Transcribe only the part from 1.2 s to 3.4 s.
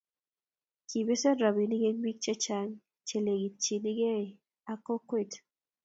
robinik eng' biik chechang' che